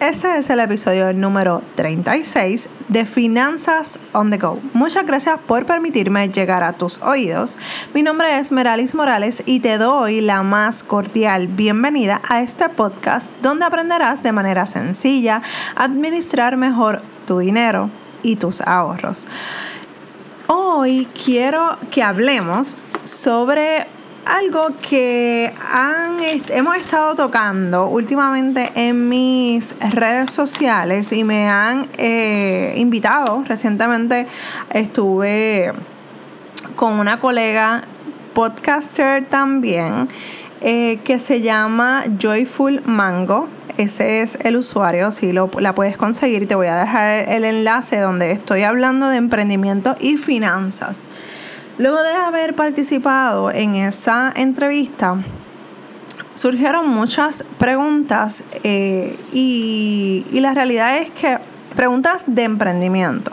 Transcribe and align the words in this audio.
Este 0.00 0.38
es 0.38 0.48
el 0.48 0.60
episodio 0.60 1.12
número 1.12 1.60
36 1.74 2.68
de 2.86 3.04
Finanzas 3.04 3.98
on 4.12 4.30
the 4.30 4.38
Go. 4.38 4.60
Muchas 4.72 5.04
gracias 5.04 5.40
por 5.40 5.66
permitirme 5.66 6.28
llegar 6.28 6.62
a 6.62 6.74
tus 6.74 7.02
oídos. 7.02 7.58
Mi 7.94 8.04
nombre 8.04 8.38
es 8.38 8.52
Meralis 8.52 8.94
Morales 8.94 9.42
y 9.44 9.58
te 9.58 9.76
doy 9.76 10.20
la 10.20 10.44
más 10.44 10.84
cordial 10.84 11.48
bienvenida 11.48 12.22
a 12.28 12.42
este 12.42 12.68
podcast 12.68 13.32
donde 13.42 13.64
aprenderás 13.64 14.22
de 14.22 14.30
manera 14.30 14.66
sencilla 14.66 15.42
a 15.74 15.82
administrar 15.82 16.56
mejor 16.56 17.02
tu 17.26 17.40
dinero 17.40 17.90
y 18.22 18.36
tus 18.36 18.60
ahorros. 18.60 19.26
Hoy 20.46 21.08
quiero 21.12 21.76
que 21.90 22.04
hablemos 22.04 22.76
sobre 23.02 23.88
algo 24.28 24.68
que 24.86 25.52
han, 25.72 26.18
hemos 26.50 26.76
estado 26.76 27.14
tocando 27.14 27.86
últimamente 27.86 28.70
en 28.74 29.08
mis 29.08 29.74
redes 29.94 30.30
sociales 30.30 31.12
y 31.12 31.24
me 31.24 31.48
han 31.48 31.88
eh, 31.96 32.74
invitado. 32.76 33.42
Recientemente 33.46 34.26
estuve 34.70 35.72
con 36.76 36.94
una 36.94 37.18
colega 37.20 37.84
podcaster 38.34 39.24
también 39.24 40.08
eh, 40.60 41.00
que 41.04 41.18
se 41.20 41.40
llama 41.40 42.04
Joyful 42.20 42.82
Mango. 42.84 43.48
Ese 43.78 44.20
es 44.22 44.36
el 44.42 44.56
usuario, 44.56 45.10
si 45.10 45.32
lo, 45.32 45.50
la 45.58 45.74
puedes 45.74 45.96
conseguir, 45.96 46.48
te 46.48 46.56
voy 46.56 46.66
a 46.66 46.76
dejar 46.76 47.28
el 47.28 47.44
enlace 47.44 47.98
donde 47.98 48.32
estoy 48.32 48.64
hablando 48.64 49.08
de 49.08 49.16
emprendimiento 49.16 49.96
y 50.00 50.16
finanzas. 50.16 51.08
Luego 51.78 52.02
de 52.02 52.12
haber 52.12 52.54
participado 52.56 53.52
en 53.52 53.76
esa 53.76 54.32
entrevista, 54.34 55.22
surgieron 56.34 56.88
muchas 56.88 57.44
preguntas 57.56 58.42
eh, 58.64 59.16
y, 59.32 60.26
y 60.32 60.40
la 60.40 60.54
realidad 60.54 60.98
es 60.98 61.10
que 61.10 61.38
preguntas 61.76 62.24
de 62.26 62.42
emprendimiento. 62.42 63.30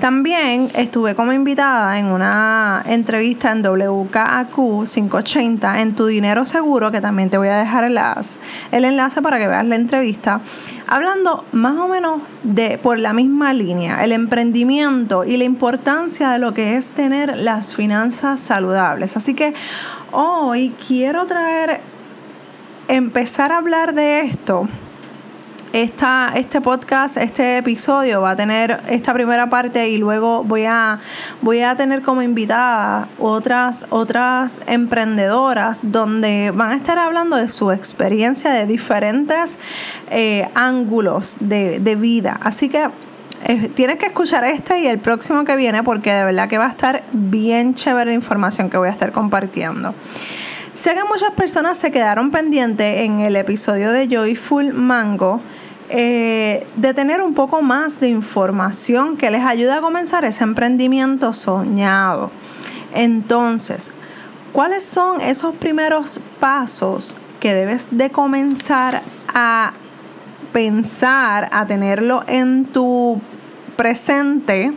También 0.00 0.68
estuve 0.74 1.14
como 1.14 1.32
invitada 1.32 1.98
en 1.98 2.06
una 2.06 2.82
entrevista 2.86 3.50
en 3.50 3.62
WKAQ 3.62 4.84
580 4.84 5.80
en 5.80 5.94
Tu 5.94 6.06
Dinero 6.06 6.44
Seguro, 6.44 6.92
que 6.92 7.00
también 7.00 7.30
te 7.30 7.38
voy 7.38 7.48
a 7.48 7.56
dejar 7.56 7.84
el 7.84 7.96
el 8.72 8.84
enlace 8.84 9.22
para 9.22 9.38
que 9.38 9.48
veas 9.48 9.64
la 9.64 9.74
entrevista, 9.74 10.42
hablando 10.86 11.46
más 11.52 11.78
o 11.78 11.88
menos 11.88 12.20
de 12.42 12.76
por 12.76 12.98
la 12.98 13.14
misma 13.14 13.54
línea, 13.54 14.04
el 14.04 14.12
emprendimiento 14.12 15.24
y 15.24 15.38
la 15.38 15.44
importancia 15.44 16.28
de 16.30 16.40
lo 16.40 16.52
que 16.52 16.76
es 16.76 16.90
tener 16.90 17.34
las 17.38 17.74
finanzas 17.74 18.38
saludables. 18.38 19.16
Así 19.16 19.32
que 19.32 19.54
hoy 20.12 20.74
quiero 20.86 21.24
traer, 21.24 21.80
empezar 22.88 23.50
a 23.50 23.56
hablar 23.56 23.94
de 23.94 24.20
esto 24.20 24.68
esta, 25.72 26.32
este 26.34 26.60
podcast, 26.60 27.16
este 27.16 27.58
episodio 27.58 28.20
va 28.20 28.30
a 28.30 28.36
tener 28.36 28.82
esta 28.88 29.12
primera 29.12 29.48
parte 29.48 29.88
y 29.88 29.98
luego 29.98 30.44
voy 30.44 30.64
a, 30.64 31.00
voy 31.42 31.62
a 31.62 31.76
tener 31.76 32.02
como 32.02 32.22
invitada 32.22 33.08
otras, 33.18 33.86
otras 33.90 34.62
emprendedoras 34.66 35.80
donde 35.82 36.52
van 36.54 36.70
a 36.70 36.76
estar 36.76 36.98
hablando 36.98 37.36
de 37.36 37.48
su 37.48 37.72
experiencia 37.72 38.50
de 38.50 38.66
diferentes 38.66 39.58
eh, 40.10 40.48
ángulos 40.54 41.36
de, 41.40 41.80
de 41.80 41.96
vida. 41.96 42.38
Así 42.42 42.68
que 42.68 42.88
eh, 43.44 43.70
tienes 43.74 43.98
que 43.98 44.06
escuchar 44.06 44.44
este 44.44 44.80
y 44.80 44.86
el 44.86 44.98
próximo 44.98 45.44
que 45.44 45.56
viene 45.56 45.82
porque 45.82 46.12
de 46.12 46.24
verdad 46.24 46.48
que 46.48 46.58
va 46.58 46.66
a 46.66 46.70
estar 46.70 47.04
bien 47.12 47.74
chévere 47.74 48.10
la 48.10 48.14
información 48.14 48.70
que 48.70 48.78
voy 48.78 48.88
a 48.88 48.92
estar 48.92 49.12
compartiendo. 49.12 49.94
Sé 50.76 50.92
que 50.94 51.04
muchas 51.04 51.30
personas 51.30 51.78
se 51.78 51.90
quedaron 51.90 52.30
pendientes 52.30 53.00
en 53.00 53.20
el 53.20 53.34
episodio 53.36 53.92
de 53.92 54.08
Joyful 54.08 54.74
Mango 54.74 55.40
eh, 55.88 56.66
de 56.76 56.92
tener 56.92 57.22
un 57.22 57.32
poco 57.32 57.62
más 57.62 57.98
de 57.98 58.08
información 58.08 59.16
que 59.16 59.30
les 59.30 59.42
ayude 59.42 59.72
a 59.72 59.80
comenzar 59.80 60.26
ese 60.26 60.44
emprendimiento 60.44 61.32
soñado. 61.32 62.30
Entonces, 62.94 63.90
¿cuáles 64.52 64.84
son 64.84 65.22
esos 65.22 65.54
primeros 65.54 66.20
pasos 66.40 67.16
que 67.40 67.54
debes 67.54 67.88
de 67.90 68.10
comenzar 68.10 69.00
a 69.32 69.72
pensar, 70.52 71.48
a 71.52 71.66
tenerlo 71.66 72.22
en 72.26 72.66
tu 72.66 73.22
presente 73.76 74.74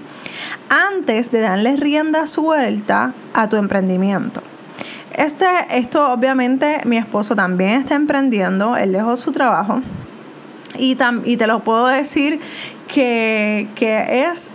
antes 0.69 1.29
de 1.29 1.41
darle 1.41 1.75
rienda 1.75 2.25
suelta 2.25 3.13
a 3.33 3.49
tu 3.49 3.57
emprendimiento? 3.57 4.41
Este, 5.19 5.45
esto 5.71 6.13
obviamente 6.13 6.79
mi 6.85 6.95
esposo 6.95 7.35
también 7.35 7.71
está 7.71 7.95
emprendiendo, 7.95 8.77
él 8.77 8.93
dejó 8.93 9.17
su 9.17 9.33
trabajo. 9.33 9.81
Y, 10.77 10.97
y 11.25 11.35
te 11.35 11.45
lo 11.45 11.59
puedo 11.59 11.87
decir 11.87 12.39
que, 12.87 13.67
es 14.31 14.49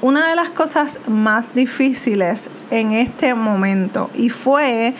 una 0.00 0.30
de 0.30 0.36
las 0.36 0.48
cosas 0.48 0.98
más 1.06 1.54
difíciles 1.54 2.48
en 2.70 2.92
este 2.92 3.34
momento. 3.34 4.08
Y 4.14 4.30
fue 4.30 4.94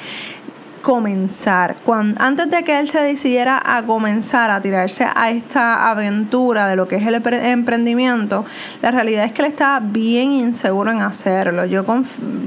comenzar. 0.83 1.77
Cuando, 1.85 2.21
antes 2.23 2.51
de 2.51 2.63
que 2.65 2.79
él 2.79 2.89
se 2.89 3.01
decidiera 3.01 3.61
a 3.65 3.83
comenzar 3.85 4.51
a 4.51 4.61
tirarse 4.61 5.07
a 5.15 5.31
esta 5.31 5.91
aventura 5.91 6.67
de 6.67 6.77
lo 6.77 6.89
que 6.89 6.97
es 6.97 7.07
el 7.07 7.15
emprendimiento, 7.15 8.45
la 8.83 8.91
realidad 8.91 9.25
es 9.25 9.33
que 9.33 9.43
él 9.43 9.49
estaba 9.49 9.81
bien 9.81 10.33
inseguro 10.33 10.91
en 10.91 11.03
hacerlo. 11.03 11.65
Yo, 11.67 11.85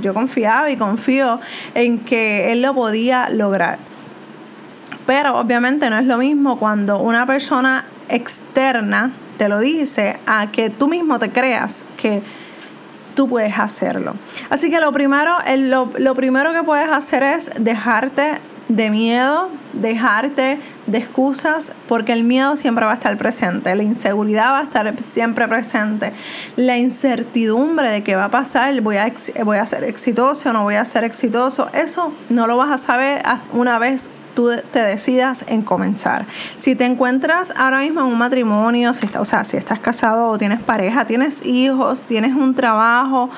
yo 0.01 0.13
confiaba 0.13 0.69
y 0.69 0.77
confío 0.77 1.39
en 1.75 1.99
que 1.99 2.51
él 2.51 2.61
lo 2.61 2.73
podía 2.73 3.29
lograr. 3.29 3.79
Pero 5.05 5.37
obviamente 5.37 5.89
no 5.89 5.97
es 5.97 6.05
lo 6.05 6.17
mismo 6.17 6.57
cuando 6.57 6.99
una 6.99 7.25
persona 7.25 7.85
externa 8.09 9.11
te 9.37 9.49
lo 9.49 9.59
dice 9.59 10.17
a 10.25 10.51
que 10.51 10.69
tú 10.69 10.87
mismo 10.87 11.19
te 11.19 11.29
creas 11.29 11.83
que 11.97 12.21
tú 13.13 13.27
puedes 13.27 13.57
hacerlo. 13.57 14.15
Así 14.49 14.69
que 14.69 14.79
lo 14.79 14.91
primero, 14.91 15.37
lo, 15.57 15.91
lo 15.97 16.15
primero 16.15 16.53
que 16.53 16.63
puedes 16.63 16.89
hacer 16.91 17.23
es 17.23 17.51
dejarte 17.59 18.39
de 18.69 18.89
miedo, 18.89 19.49
dejarte 19.73 20.59
de 20.87 20.97
excusas, 20.97 21.73
porque 21.87 22.13
el 22.13 22.23
miedo 22.23 22.55
siempre 22.55 22.85
va 22.85 22.91
a 22.91 22.95
estar 22.95 23.15
presente, 23.17 23.75
la 23.75 23.83
inseguridad 23.83 24.51
va 24.51 24.59
a 24.59 24.63
estar 24.63 25.03
siempre 25.03 25.47
presente, 25.47 26.13
la 26.55 26.77
incertidumbre 26.77 27.89
de 27.89 28.03
qué 28.03 28.15
va 28.15 28.25
a 28.25 28.31
pasar, 28.31 28.79
voy 28.81 28.97
a, 28.97 29.11
voy 29.43 29.57
a 29.57 29.65
ser 29.65 29.83
exitoso 29.83 30.49
o 30.49 30.53
no 30.53 30.63
voy 30.63 30.75
a 30.75 30.85
ser 30.85 31.03
exitoso, 31.03 31.69
eso 31.73 32.13
no 32.29 32.47
lo 32.47 32.57
vas 32.57 32.71
a 32.71 32.77
saber 32.77 33.21
una 33.51 33.77
vez 33.79 34.09
tú 34.33 34.49
te 34.71 34.79
decidas 34.79 35.45
en 35.47 35.61
comenzar. 35.61 36.25
Si 36.55 36.75
te 36.75 36.85
encuentras 36.85 37.53
ahora 37.55 37.79
mismo 37.79 38.01
en 38.01 38.07
un 38.07 38.17
matrimonio, 38.17 38.93
si 38.93 39.07
o 39.17 39.25
sea, 39.25 39.43
si 39.43 39.57
estás 39.57 39.79
casado 39.79 40.29
o 40.29 40.37
tienes 40.37 40.61
pareja, 40.61 41.05
tienes 41.05 41.45
hijos, 41.45 42.03
tienes 42.03 42.35
un 42.35 42.55
trabajo 42.55 43.29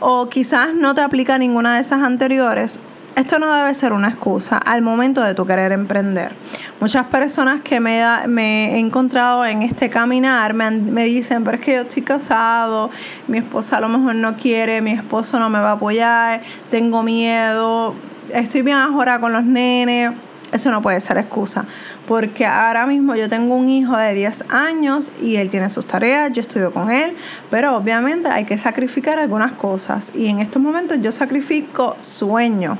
o 0.00 0.28
quizás 0.28 0.74
no 0.74 0.94
te 0.94 1.00
aplica 1.00 1.38
ninguna 1.38 1.74
de 1.74 1.80
esas 1.80 2.02
anteriores, 2.02 2.80
esto 3.16 3.38
no 3.38 3.52
debe 3.54 3.72
ser 3.74 3.92
una 3.92 4.08
excusa 4.08 4.58
al 4.58 4.82
momento 4.82 5.22
de 5.22 5.34
tu 5.34 5.46
querer 5.46 5.70
emprender. 5.70 6.34
Muchas 6.80 7.06
personas 7.06 7.60
que 7.62 7.78
me, 7.78 8.02
me 8.26 8.74
he 8.74 8.78
encontrado 8.78 9.44
en 9.44 9.62
este 9.62 9.88
caminar 9.88 10.52
me, 10.54 10.68
me, 10.70 11.04
dicen, 11.04 11.44
pero 11.44 11.58
es 11.58 11.62
que 11.62 11.74
yo 11.74 11.82
estoy 11.82 12.02
casado, 12.02 12.90
mi 13.28 13.38
esposa 13.38 13.76
a 13.76 13.80
lo 13.80 13.88
mejor 13.88 14.16
no 14.16 14.36
quiere, 14.36 14.80
mi 14.80 14.90
esposo 14.90 15.38
no 15.38 15.48
me 15.48 15.60
va 15.60 15.70
a 15.70 15.72
apoyar, 15.74 16.42
tengo 16.70 17.04
miedo, 17.04 17.94
estoy 18.32 18.62
bien 18.62 18.78
ahora 18.78 19.20
con 19.20 19.32
los 19.32 19.44
nenes 19.44 20.12
eso 20.54 20.70
no 20.70 20.80
puede 20.80 21.00
ser 21.00 21.18
excusa, 21.18 21.66
porque 22.06 22.46
ahora 22.46 22.86
mismo 22.86 23.16
yo 23.16 23.28
tengo 23.28 23.56
un 23.56 23.68
hijo 23.68 23.96
de 23.96 24.14
10 24.14 24.44
años 24.50 25.12
y 25.20 25.36
él 25.36 25.50
tiene 25.50 25.68
sus 25.68 25.86
tareas, 25.86 26.32
yo 26.32 26.40
estudio 26.40 26.72
con 26.72 26.90
él, 26.90 27.16
pero 27.50 27.76
obviamente 27.76 28.28
hay 28.28 28.44
que 28.44 28.56
sacrificar 28.56 29.18
algunas 29.18 29.52
cosas 29.52 30.12
y 30.14 30.28
en 30.28 30.38
estos 30.38 30.62
momentos 30.62 30.98
yo 31.02 31.10
sacrifico 31.10 31.96
sueño 32.00 32.78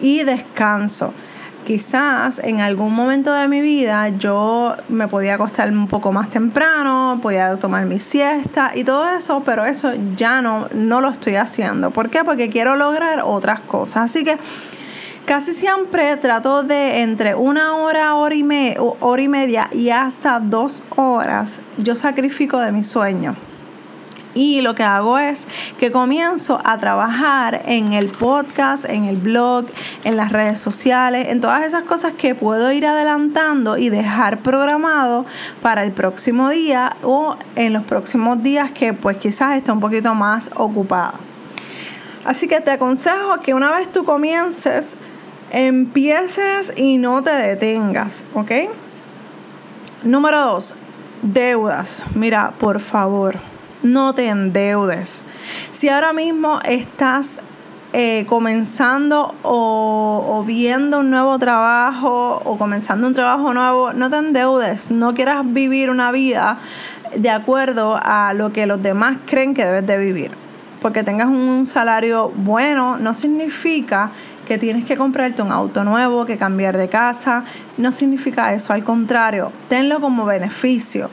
y 0.00 0.22
descanso. 0.22 1.12
Quizás 1.64 2.40
en 2.40 2.60
algún 2.60 2.92
momento 2.92 3.32
de 3.32 3.46
mi 3.46 3.60
vida 3.60 4.08
yo 4.08 4.74
me 4.88 5.06
podía 5.06 5.34
acostar 5.34 5.70
un 5.70 5.86
poco 5.86 6.10
más 6.12 6.28
temprano, 6.28 7.20
podía 7.22 7.56
tomar 7.56 7.86
mi 7.86 8.00
siesta 8.00 8.72
y 8.74 8.82
todo 8.82 9.08
eso, 9.08 9.42
pero 9.44 9.64
eso 9.64 9.92
ya 10.16 10.42
no, 10.42 10.68
no 10.74 11.00
lo 11.00 11.08
estoy 11.08 11.36
haciendo. 11.36 11.92
¿Por 11.92 12.10
qué? 12.10 12.24
Porque 12.24 12.50
quiero 12.50 12.74
lograr 12.74 13.22
otras 13.24 13.60
cosas. 13.60 14.10
Así 14.10 14.24
que 14.24 14.38
Casi 15.26 15.52
siempre 15.52 16.16
trato 16.16 16.64
de 16.64 17.02
entre 17.02 17.36
una 17.36 17.76
hora, 17.76 18.16
hora 18.16 18.34
y, 18.34 18.74
hora 18.78 19.22
y 19.22 19.28
media 19.28 19.68
y 19.72 19.90
hasta 19.90 20.40
dos 20.40 20.82
horas 20.96 21.60
yo 21.78 21.94
sacrifico 21.94 22.58
de 22.58 22.72
mi 22.72 22.82
sueño. 22.82 23.36
Y 24.34 24.62
lo 24.62 24.74
que 24.74 24.82
hago 24.82 25.18
es 25.18 25.46
que 25.78 25.92
comienzo 25.92 26.60
a 26.64 26.76
trabajar 26.78 27.62
en 27.66 27.92
el 27.92 28.08
podcast, 28.08 28.84
en 28.84 29.04
el 29.04 29.16
blog, 29.16 29.66
en 30.02 30.16
las 30.16 30.32
redes 30.32 30.58
sociales, 30.58 31.28
en 31.28 31.40
todas 31.40 31.62
esas 31.64 31.84
cosas 31.84 32.14
que 32.14 32.34
puedo 32.34 32.72
ir 32.72 32.86
adelantando 32.86 33.76
y 33.76 33.90
dejar 33.90 34.40
programado 34.40 35.24
para 35.60 35.84
el 35.84 35.92
próximo 35.92 36.48
día 36.48 36.96
o 37.04 37.36
en 37.54 37.72
los 37.74 37.84
próximos 37.84 38.42
días 38.42 38.72
que 38.72 38.92
pues 38.92 39.18
quizás 39.18 39.56
esté 39.56 39.70
un 39.70 39.80
poquito 39.80 40.16
más 40.16 40.50
ocupada. 40.56 41.14
Así 42.24 42.48
que 42.48 42.60
te 42.60 42.70
aconsejo 42.70 43.40
que 43.40 43.52
una 43.52 43.70
vez 43.70 43.90
tú 43.90 44.04
comiences 44.04 44.96
empieces 45.52 46.72
y 46.76 46.98
no 46.98 47.22
te 47.22 47.30
detengas, 47.30 48.24
¿ok? 48.34 48.50
Número 50.02 50.40
dos, 50.40 50.74
Deudas. 51.22 52.02
Mira, 52.16 52.54
por 52.58 52.80
favor, 52.80 53.36
no 53.84 54.12
te 54.12 54.26
endeudes. 54.26 55.22
Si 55.70 55.88
ahora 55.88 56.12
mismo 56.12 56.58
estás 56.64 57.38
eh, 57.92 58.24
comenzando 58.26 59.34
o, 59.42 60.42
viendo 60.46 61.00
un 61.00 61.10
nuevo 61.10 61.38
trabajo 61.38 62.42
o 62.44 62.58
comenzando 62.58 63.06
un 63.06 63.14
trabajo 63.14 63.54
nuevo, 63.54 63.92
no 63.92 64.10
te 64.10 64.16
endeudes, 64.16 64.90
no 64.90 65.14
quieras 65.14 65.44
vivir 65.44 65.90
una 65.90 66.10
vida 66.10 66.58
de 67.14 67.30
acuerdo 67.30 68.00
a 68.02 68.32
lo 68.34 68.52
que 68.52 68.66
los 68.66 68.82
demás 68.82 69.18
creen 69.26 69.54
que 69.54 69.64
debes 69.64 69.86
de 69.86 69.98
vivir. 69.98 70.41
Porque 70.82 71.04
tengas 71.04 71.28
un 71.28 71.64
salario 71.66 72.32
bueno 72.34 72.96
no 72.98 73.14
significa 73.14 74.10
que 74.46 74.58
tienes 74.58 74.84
que 74.84 74.96
comprarte 74.96 75.40
un 75.40 75.52
auto 75.52 75.84
nuevo, 75.84 76.26
que 76.26 76.36
cambiar 76.36 76.76
de 76.76 76.88
casa, 76.88 77.44
no 77.78 77.92
significa 77.92 78.52
eso, 78.52 78.72
al 78.72 78.82
contrario, 78.82 79.52
tenlo 79.68 80.00
como 80.00 80.24
beneficio. 80.24 81.08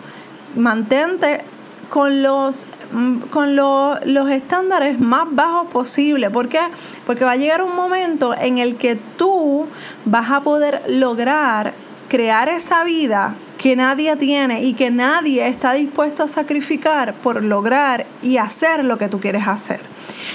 Mantente 0.56 1.42
con 1.90 2.24
los 2.24 2.66
mm, 2.92 3.18
con 3.30 3.56
los 3.56 4.30
estándares 4.30 5.00
más 5.00 5.28
bajos 5.32 5.72
posible. 5.72 6.30
¿Por 6.30 6.50
qué? 6.50 6.62
Porque 7.06 7.26
va 7.26 7.32
a 7.32 7.36
llegar 7.36 7.62
un 7.62 7.76
momento 7.76 8.36
en 8.36 8.58
el 8.58 8.78
que 8.78 8.96
tú 8.96 9.68
vas 10.06 10.32
a 10.32 10.42
poder 10.42 10.84
lograr 10.88 11.74
crear 12.08 12.50
esa 12.50 12.84
vida 12.84 13.36
que 13.60 13.76
nadie 13.76 14.16
tiene 14.16 14.64
y 14.64 14.74
que 14.74 14.90
nadie 14.90 15.46
está 15.46 15.74
dispuesto 15.74 16.24
a 16.24 16.28
sacrificar 16.30 17.14
por 17.16 17.44
lograr 17.44 18.08
y 18.24 18.38
hacer 18.38 18.86
lo 18.86 18.98
que 18.98 19.10
tú 19.10 19.20
quieres 19.20 19.46
hacer. 19.50 19.82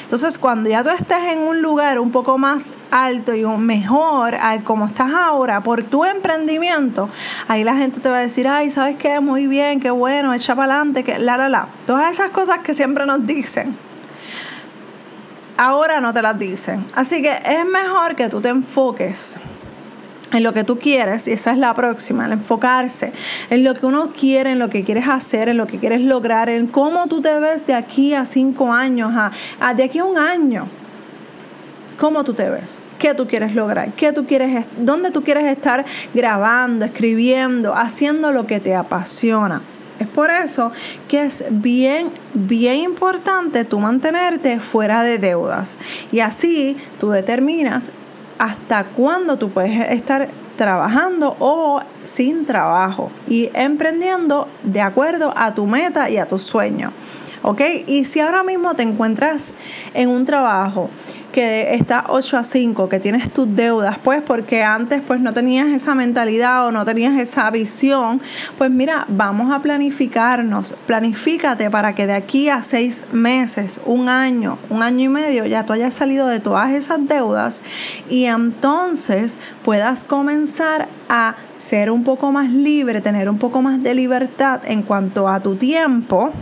Entonces, 0.02 0.38
cuando 0.38 0.68
ya 0.68 0.84
tú 0.84 0.90
estés 0.90 1.32
en 1.32 1.38
un 1.38 1.62
lugar 1.62 1.98
un 1.98 2.12
poco 2.12 2.36
más 2.36 2.74
alto 2.90 3.34
y 3.34 3.42
mejor 3.46 4.34
al 4.34 4.62
como 4.62 4.84
estás 4.84 5.10
ahora 5.10 5.62
por 5.62 5.84
tu 5.84 6.04
emprendimiento, 6.04 7.08
ahí 7.48 7.64
la 7.64 7.74
gente 7.74 7.98
te 7.98 8.10
va 8.10 8.18
a 8.18 8.20
decir, 8.20 8.46
ay, 8.46 8.70
¿sabes 8.70 8.96
qué? 8.96 9.18
Muy 9.20 9.46
bien, 9.46 9.80
qué 9.80 9.90
bueno, 9.90 10.34
echa 10.34 10.54
para 10.54 10.74
adelante, 10.74 11.02
que 11.02 11.18
la, 11.18 11.38
la, 11.38 11.48
la. 11.48 11.68
Todas 11.86 12.12
esas 12.12 12.30
cosas 12.30 12.58
que 12.58 12.74
siempre 12.74 13.06
nos 13.06 13.26
dicen 13.26 13.74
ahora 15.56 16.00
no 16.00 16.12
te 16.12 16.20
las 16.20 16.38
dicen. 16.38 16.84
Así 16.94 17.22
que 17.22 17.38
es 17.42 17.64
mejor 17.64 18.16
que 18.16 18.28
tú 18.28 18.40
te 18.40 18.48
enfoques 18.48 19.38
en 20.34 20.42
lo 20.42 20.52
que 20.52 20.64
tú 20.64 20.78
quieres, 20.78 21.28
y 21.28 21.32
esa 21.32 21.52
es 21.52 21.58
la 21.58 21.72
próxima, 21.74 22.26
el 22.26 22.32
enfocarse 22.32 23.12
en 23.50 23.62
lo 23.62 23.72
que 23.74 23.86
uno 23.86 24.12
quiere, 24.12 24.50
en 24.50 24.58
lo 24.58 24.68
que 24.68 24.82
quieres 24.82 25.08
hacer, 25.08 25.48
en 25.48 25.56
lo 25.56 25.66
que 25.66 25.78
quieres 25.78 26.00
lograr, 26.00 26.48
en 26.48 26.66
cómo 26.66 27.06
tú 27.06 27.22
te 27.22 27.38
ves 27.38 27.66
de 27.66 27.74
aquí 27.74 28.14
a 28.14 28.26
cinco 28.26 28.72
años, 28.72 29.12
a, 29.14 29.74
de 29.74 29.84
aquí 29.84 30.00
a 30.00 30.04
un 30.04 30.18
año. 30.18 30.66
¿Cómo 31.98 32.24
tú 32.24 32.34
te 32.34 32.50
ves? 32.50 32.80
¿Qué 32.98 33.14
tú 33.14 33.28
quieres 33.28 33.54
lograr? 33.54 33.92
¿Qué 33.92 34.12
tú 34.12 34.26
quieres, 34.26 34.66
dónde 34.76 35.12
tú 35.12 35.22
quieres 35.22 35.44
estar 35.44 35.84
grabando, 36.12 36.84
escribiendo, 36.84 37.72
haciendo 37.72 38.32
lo 38.32 38.48
que 38.48 38.58
te 38.58 38.74
apasiona? 38.74 39.62
Es 40.00 40.08
por 40.08 40.28
eso 40.28 40.72
que 41.06 41.26
es 41.26 41.44
bien, 41.50 42.10
bien 42.32 42.78
importante 42.78 43.64
tú 43.64 43.78
mantenerte 43.78 44.58
fuera 44.58 45.04
de 45.04 45.18
deudas. 45.18 45.78
Y 46.10 46.18
así 46.18 46.76
tú 46.98 47.10
determinas 47.10 47.92
hasta 48.38 48.84
cuándo 48.84 49.36
tú 49.36 49.50
puedes 49.50 49.90
estar 49.90 50.28
trabajando 50.56 51.36
o 51.38 51.80
sin 52.04 52.46
trabajo 52.46 53.10
y 53.28 53.50
emprendiendo 53.54 54.48
de 54.62 54.80
acuerdo 54.80 55.32
a 55.36 55.54
tu 55.54 55.66
meta 55.66 56.08
y 56.10 56.18
a 56.18 56.28
tu 56.28 56.38
sueño. 56.38 56.92
¿Ok? 57.44 57.60
Y 57.86 58.04
si 58.04 58.20
ahora 58.20 58.42
mismo 58.42 58.74
te 58.74 58.82
encuentras 58.82 59.52
en 59.92 60.08
un 60.08 60.24
trabajo 60.24 60.90
que 61.30 61.74
está 61.74 62.04
8 62.08 62.38
a 62.38 62.44
5, 62.44 62.88
que 62.88 63.00
tienes 63.00 63.30
tus 63.32 63.54
deudas, 63.54 63.98
pues 64.02 64.22
porque 64.22 64.62
antes 64.62 65.02
pues 65.06 65.20
no 65.20 65.32
tenías 65.32 65.66
esa 65.68 65.94
mentalidad 65.94 66.66
o 66.66 66.72
no 66.72 66.84
tenías 66.84 67.20
esa 67.20 67.50
visión, 67.50 68.22
pues 68.56 68.70
mira, 68.70 69.04
vamos 69.08 69.52
a 69.52 69.60
planificarnos, 69.60 70.74
planifícate 70.86 71.70
para 71.70 71.94
que 71.94 72.06
de 72.06 72.14
aquí 72.14 72.48
a 72.48 72.62
seis 72.62 73.04
meses, 73.12 73.80
un 73.84 74.08
año, 74.08 74.58
un 74.70 74.82
año 74.82 75.04
y 75.04 75.08
medio, 75.08 75.44
ya 75.44 75.66
tú 75.66 75.74
hayas 75.74 75.92
salido 75.92 76.26
de 76.28 76.40
todas 76.40 76.72
esas 76.72 77.06
deudas 77.06 77.62
y 78.08 78.24
entonces 78.24 79.38
puedas 79.64 80.04
comenzar 80.04 80.88
a 81.10 81.34
ser 81.58 81.90
un 81.90 82.04
poco 82.04 82.32
más 82.32 82.50
libre, 82.50 83.02
tener 83.02 83.28
un 83.28 83.38
poco 83.38 83.60
más 83.60 83.82
de 83.82 83.94
libertad 83.94 84.62
en 84.64 84.82
cuanto 84.82 85.28
a 85.28 85.40
tu 85.40 85.56
tiempo 85.56 86.32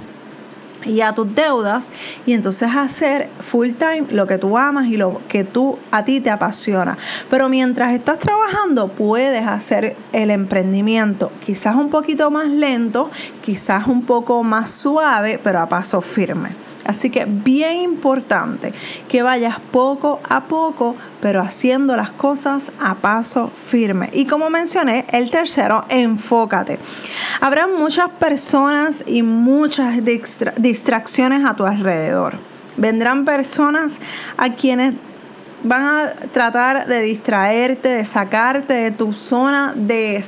y 0.85 1.01
a 1.01 1.15
tus 1.15 1.35
deudas 1.35 1.93
y 2.27 2.33
entonces 2.33 2.71
hacer 2.75 3.31
full 3.41 3.71
time 3.73 4.07
lo 4.11 4.27
que 4.27 4.39
tú 4.39 4.59
amas 4.59 4.87
y 4.87 4.97
lo 4.97 5.21
que 5.29 5.45
tú 5.45 5.79
a 5.91 6.05
ti 6.05 6.21
te 6.21 6.31
apasiona. 6.31 6.99
Pero 7.31 7.49
mientras 7.49 7.93
estás 7.93 8.19
trabajando 8.19 8.89
puedes 8.89 9.47
hacer 9.47 9.97
el 10.13 10.31
emprendimiento 10.31 11.33
quizás 11.45 11.77
un 11.77 11.91
poquito 11.91 12.31
más 12.31 12.49
lento, 12.49 13.11
quizás 13.41 13.87
un 13.87 14.05
poco 14.05 14.43
más 14.43 14.71
suave, 14.71 15.41
pero 15.43 15.61
a 15.61 15.69
paso 15.69 16.01
firme. 16.01 16.51
Así 16.93 17.09
que 17.09 17.25
bien 17.25 17.79
importante 17.79 18.75
que 19.09 19.23
vayas 19.23 19.59
poco 19.71 20.21
a 20.29 20.43
poco, 20.43 20.95
pero 21.23 21.41
haciendo 21.41 21.97
las 21.97 22.11
cosas 22.11 22.71
a 22.79 22.97
paso 22.97 23.51
firme. 23.65 24.11
Y 24.13 24.27
como 24.27 24.51
mencioné, 24.51 25.07
el 25.11 25.31
tercero, 25.31 25.87
enfócate. 25.89 26.79
Habrá 27.41 27.67
muchas 27.67 28.11
personas 28.11 29.05
y 29.07 29.23
muchas 29.23 30.01
distracciones 30.59 31.47
a 31.47 31.57
tu 31.57 31.65
alrededor. 31.65 32.35
Vendrán 32.77 33.25
personas 33.25 33.99
a 34.37 34.51
quienes 34.51 34.93
van 35.65 35.83
a 35.83 36.11
tratar 36.33 36.87
de 36.87 37.01
distraerte, 37.03 37.89
de 37.89 38.05
sacarte 38.05 38.75
de 38.75 38.91
tu 38.91 39.13
zona 39.13 39.73
de, 39.75 40.25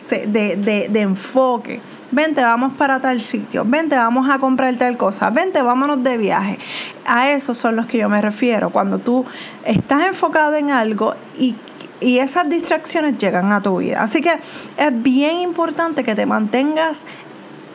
de, 0.91 1.01
enfoque. 1.01 1.81
Vente, 2.11 2.43
vamos 2.43 2.75
para 2.77 3.01
tal 3.01 3.21
sitio. 3.21 3.65
Vente, 3.67 3.97
vamos 3.97 4.31
a 4.31 4.39
comprar 4.39 4.77
tal 4.77 4.97
cosa. 4.97 5.31
Vente, 5.31 5.63
vámonos 5.63 6.03
de 6.03 6.17
viaje. 6.17 6.59
A 7.05 7.31
esos 7.31 7.57
son 7.57 7.77
los 7.77 7.87
que 7.87 7.99
yo 7.99 8.09
me 8.09 8.21
refiero. 8.21 8.71
Cuando 8.71 8.99
tú 8.99 9.25
estás 9.65 10.07
enfocado 10.07 10.55
en 10.55 10.71
algo 10.71 11.15
y 11.39 11.57
y 12.01 12.19
esas 12.19 12.49
distracciones 12.49 13.17
llegan 13.19 13.51
a 13.53 13.63
tu 13.63 13.79
vida. 13.79 14.03
Así 14.03 14.21
que 14.21 14.39
es 14.77 15.03
bien 15.03 15.39
importante 15.39 16.05
que 16.05 16.15
te 16.15 16.27
mantengas 16.27 17.07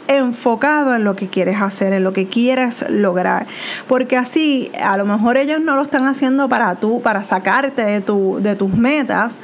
enfocado 0.10 0.96
en 0.96 1.04
lo 1.04 1.16
que 1.16 1.28
quieres 1.28 1.62
hacer, 1.62 1.94
en 1.94 2.04
lo 2.04 2.12
que 2.12 2.28
quieres 2.28 2.86
lograr. 2.90 3.48
Porque 3.88 4.18
así, 4.18 4.72
a 4.82 4.98
lo 4.98 5.06
mejor 5.06 5.38
ellos 5.38 5.62
no 5.62 5.76
lo 5.76 5.84
están 5.84 6.06
haciendo 6.06 6.50
para 6.50 6.76
tú, 6.76 7.02
para 7.02 7.24
sacarte 7.24 7.84
de, 7.84 8.02
tu, 8.02 8.40
de 8.42 8.56
tus 8.56 8.74
metas, 8.74 9.42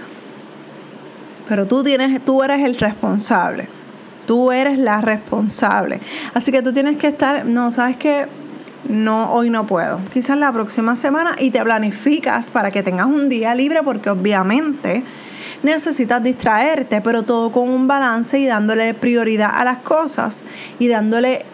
pero 1.47 1.67
tú, 1.67 1.83
tienes, 1.83 2.23
tú 2.23 2.43
eres 2.43 2.65
el 2.65 2.75
responsable. 2.77 3.67
Tú 4.25 4.51
eres 4.51 4.79
la 4.79 5.01
responsable. 5.01 5.99
Así 6.33 6.51
que 6.51 6.63
tú 6.63 6.73
tienes 6.73 6.97
que 6.97 7.07
estar, 7.07 7.45
no, 7.45 7.69
sabes 7.69 7.97
que 7.97 8.25
no, 8.89 9.31
hoy 9.31 9.49
no 9.49 9.67
puedo. 9.67 9.99
Quizás 10.11 10.37
la 10.37 10.51
próxima 10.51 10.95
semana 10.95 11.35
y 11.39 11.51
te 11.51 11.61
planificas 11.61 12.49
para 12.49 12.71
que 12.71 12.81
tengas 12.81 13.05
un 13.05 13.29
día 13.29 13.53
libre 13.53 13.81
porque 13.83 14.09
obviamente 14.09 15.03
necesitas 15.65 16.23
distraerte, 16.23 17.01
pero 17.01 17.23
todo 17.23 17.51
con 17.51 17.69
un 17.69 17.87
balance 17.87 18.39
y 18.39 18.45
dándole 18.45 18.93
prioridad 18.93 19.51
a 19.53 19.65
las 19.65 19.79
cosas 19.79 20.45
y 20.79 20.87
dándole 20.87 21.45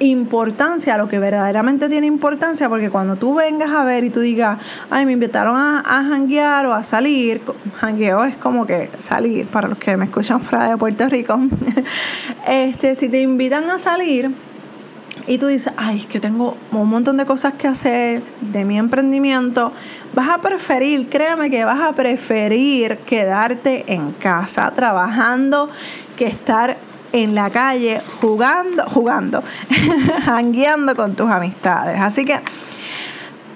importancia 0.00 0.94
a 0.94 0.98
lo 0.98 1.08
que 1.08 1.18
verdaderamente 1.18 1.88
tiene 1.88 2.06
importancia, 2.06 2.68
porque 2.68 2.90
cuando 2.90 3.16
tú 3.16 3.34
vengas 3.34 3.70
a 3.70 3.84
ver 3.84 4.04
y 4.04 4.10
tú 4.10 4.20
digas, 4.20 4.58
ay, 4.90 5.06
me 5.06 5.12
invitaron 5.12 5.56
a, 5.56 5.80
a 5.80 6.04
janguear 6.04 6.66
o 6.66 6.72
a 6.72 6.84
salir, 6.84 7.42
jangueo 7.76 8.24
es 8.24 8.36
como 8.36 8.66
que 8.66 8.90
salir, 8.98 9.46
para 9.46 9.68
los 9.68 9.78
que 9.78 9.96
me 9.96 10.06
escuchan 10.06 10.40
fuera 10.40 10.68
de 10.68 10.76
Puerto 10.76 11.08
Rico, 11.08 11.38
este, 12.46 12.94
si 12.94 13.08
te 13.08 13.20
invitan 13.20 13.68
a 13.70 13.78
salir, 13.78 14.30
y 15.28 15.38
tú 15.38 15.46
dices, 15.46 15.72
ay, 15.76 15.98
es 15.98 16.06
que 16.06 16.20
tengo 16.20 16.56
un 16.72 16.88
montón 16.88 17.16
de 17.18 17.26
cosas 17.26 17.54
que 17.54 17.68
hacer 17.68 18.22
de 18.40 18.64
mi 18.64 18.78
emprendimiento, 18.78 19.72
vas 20.14 20.30
a 20.30 20.38
preferir, 20.38 21.08
créeme 21.08 21.50
que 21.50 21.64
vas 21.64 21.80
a 21.80 21.92
preferir 21.92 22.98
quedarte 22.98 23.84
en 23.92 24.12
casa 24.12 24.72
trabajando 24.74 25.68
que 26.16 26.26
estar 26.26 26.76
en 27.12 27.34
la 27.34 27.50
calle 27.50 28.00
jugando, 28.20 28.84
jugando, 28.86 29.42
jangueando 30.24 30.96
con 30.96 31.14
tus 31.14 31.30
amistades. 31.30 32.00
Así 32.00 32.24
que 32.24 32.40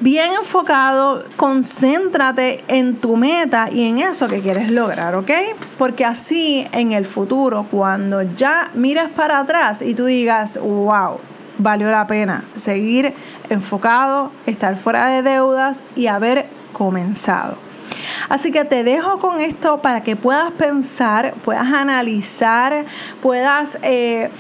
bien 0.00 0.32
enfocado, 0.38 1.24
concéntrate 1.36 2.60
en 2.68 2.96
tu 2.96 3.16
meta 3.16 3.68
y 3.70 3.84
en 3.84 3.98
eso 3.98 4.28
que 4.28 4.40
quieres 4.40 4.70
lograr, 4.70 5.14
¿ok? 5.14 5.30
Porque 5.78 6.04
así 6.04 6.66
en 6.72 6.92
el 6.92 7.06
futuro, 7.06 7.66
cuando 7.70 8.22
ya 8.22 8.70
mires 8.74 9.08
para 9.10 9.38
atrás 9.38 9.80
y 9.80 9.94
tú 9.94 10.06
digas, 10.06 10.58
wow, 10.58 11.18
valió 11.62 11.90
la 11.90 12.06
pena 12.06 12.44
seguir 12.56 13.14
enfocado, 13.48 14.30
estar 14.46 14.76
fuera 14.76 15.08
de 15.08 15.22
deudas 15.22 15.82
y 15.96 16.06
haber 16.06 16.48
comenzado. 16.72 17.56
Así 18.28 18.50
que 18.50 18.64
te 18.64 18.84
dejo 18.84 19.18
con 19.18 19.40
esto 19.40 19.82
para 19.82 20.02
que 20.02 20.16
puedas 20.16 20.50
pensar, 20.52 21.34
puedas 21.44 21.72
analizar, 21.72 22.86
puedas 23.20 23.78
eh, 23.82 24.30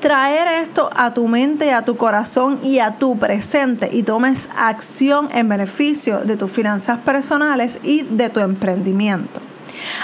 traer 0.00 0.48
esto 0.62 0.90
a 0.94 1.14
tu 1.14 1.28
mente, 1.28 1.72
a 1.72 1.84
tu 1.84 1.96
corazón 1.96 2.60
y 2.62 2.78
a 2.80 2.98
tu 2.98 3.18
presente 3.18 3.88
y 3.92 4.02
tomes 4.02 4.48
acción 4.56 5.28
en 5.32 5.48
beneficio 5.48 6.20
de 6.20 6.36
tus 6.36 6.50
finanzas 6.50 6.98
personales 6.98 7.78
y 7.82 8.02
de 8.02 8.28
tu 8.28 8.40
emprendimiento. 8.40 9.40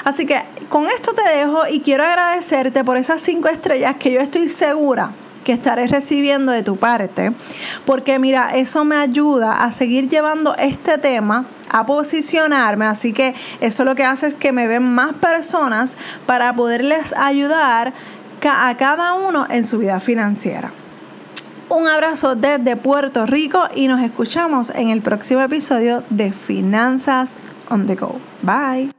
Así 0.04 0.26
que 0.26 0.42
con 0.68 0.86
esto 0.86 1.12
te 1.14 1.28
dejo 1.28 1.66
y 1.70 1.80
quiero 1.80 2.04
agradecerte 2.04 2.84
por 2.84 2.96
esas 2.96 3.20
cinco 3.20 3.48
estrellas 3.48 3.96
que 3.98 4.12
yo 4.12 4.20
estoy 4.20 4.48
segura 4.48 5.12
que 5.48 5.54
estaré 5.54 5.86
recibiendo 5.86 6.52
de 6.52 6.62
tu 6.62 6.76
parte, 6.76 7.32
porque 7.86 8.18
mira, 8.18 8.50
eso 8.50 8.84
me 8.84 8.96
ayuda 8.96 9.64
a 9.64 9.72
seguir 9.72 10.10
llevando 10.10 10.54
este 10.56 10.98
tema 10.98 11.46
a 11.70 11.86
posicionarme, 11.86 12.84
así 12.84 13.14
que 13.14 13.34
eso 13.62 13.86
lo 13.86 13.94
que 13.94 14.04
hace 14.04 14.26
es 14.26 14.34
que 14.34 14.52
me 14.52 14.66
ven 14.66 14.82
más 14.82 15.14
personas 15.14 15.96
para 16.26 16.54
poderles 16.54 17.14
ayudar 17.16 17.94
a 18.42 18.76
cada 18.76 19.14
uno 19.14 19.46
en 19.48 19.66
su 19.66 19.78
vida 19.78 20.00
financiera. 20.00 20.70
Un 21.70 21.88
abrazo 21.88 22.34
desde 22.34 22.76
Puerto 22.76 23.24
Rico 23.24 23.68
y 23.74 23.88
nos 23.88 24.02
escuchamos 24.02 24.68
en 24.68 24.90
el 24.90 25.00
próximo 25.00 25.40
episodio 25.40 26.04
de 26.10 26.30
Finanzas 26.30 27.40
on 27.70 27.86
the 27.86 27.94
Go. 27.94 28.20
Bye. 28.42 28.97